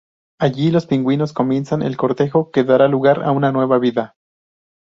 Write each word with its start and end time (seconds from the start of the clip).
Allí, 0.39 0.71
los 0.71 0.87
pingüinos 0.87 1.31
comienzan 1.31 1.83
el 1.83 1.95
cortejo 1.95 2.49
que 2.49 2.63
dará 2.63 2.87
lugar 2.87 3.21
a 3.23 3.29
una 3.29 3.51
nueva 3.51 3.77
vida. 3.77 4.15